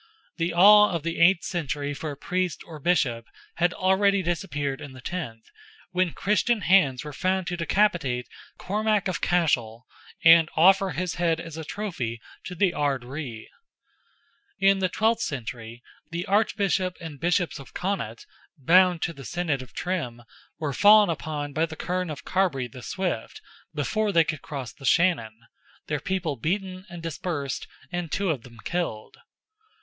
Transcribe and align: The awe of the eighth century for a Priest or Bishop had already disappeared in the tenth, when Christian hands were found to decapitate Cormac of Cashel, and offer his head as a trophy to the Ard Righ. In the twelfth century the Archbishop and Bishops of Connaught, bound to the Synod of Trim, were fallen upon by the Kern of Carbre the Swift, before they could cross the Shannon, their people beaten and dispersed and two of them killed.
The 0.37 0.51
awe 0.51 0.89
of 0.89 1.03
the 1.03 1.19
eighth 1.19 1.43
century 1.43 1.93
for 1.93 2.09
a 2.09 2.17
Priest 2.17 2.63
or 2.65 2.79
Bishop 2.79 3.27
had 3.57 3.71
already 3.71 4.23
disappeared 4.23 4.81
in 4.81 4.93
the 4.93 4.99
tenth, 4.99 5.43
when 5.91 6.11
Christian 6.13 6.61
hands 6.61 7.03
were 7.03 7.13
found 7.13 7.45
to 7.45 7.55
decapitate 7.55 8.27
Cormac 8.57 9.07
of 9.07 9.21
Cashel, 9.21 9.85
and 10.25 10.49
offer 10.55 10.89
his 10.89 11.13
head 11.21 11.39
as 11.39 11.55
a 11.55 11.63
trophy 11.63 12.19
to 12.45 12.55
the 12.55 12.73
Ard 12.73 13.03
Righ. 13.03 13.45
In 14.57 14.79
the 14.79 14.89
twelfth 14.89 15.21
century 15.21 15.83
the 16.09 16.25
Archbishop 16.25 16.97
and 16.99 17.19
Bishops 17.19 17.59
of 17.59 17.75
Connaught, 17.75 18.25
bound 18.57 19.03
to 19.03 19.13
the 19.13 19.23
Synod 19.23 19.61
of 19.61 19.71
Trim, 19.71 20.23
were 20.57 20.73
fallen 20.73 21.11
upon 21.11 21.53
by 21.53 21.67
the 21.67 21.75
Kern 21.75 22.09
of 22.09 22.25
Carbre 22.25 22.67
the 22.67 22.81
Swift, 22.81 23.39
before 23.75 24.11
they 24.11 24.23
could 24.23 24.41
cross 24.41 24.73
the 24.73 24.83
Shannon, 24.83 25.41
their 25.85 25.99
people 25.99 26.37
beaten 26.37 26.87
and 26.89 27.03
dispersed 27.03 27.67
and 27.91 28.11
two 28.11 28.31
of 28.31 28.41
them 28.41 28.57
killed. 28.63 29.17